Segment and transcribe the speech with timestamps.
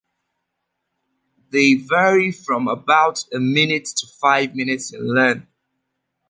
[1.51, 5.45] They vary from about a minute to five minutes in length.